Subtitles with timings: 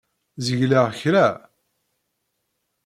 [0.45, 1.27] Zegleɣ kra?